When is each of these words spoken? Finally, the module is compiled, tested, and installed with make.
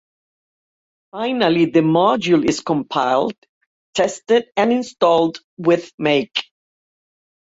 Finally, 1.11 1.65
the 1.65 1.81
module 1.81 2.43
is 2.43 2.61
compiled, 2.61 3.35
tested, 3.93 4.45
and 4.57 4.71
installed 4.73 5.39
with 5.59 5.91
make. 5.99 6.41